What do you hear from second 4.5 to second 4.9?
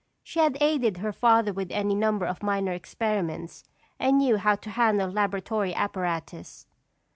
to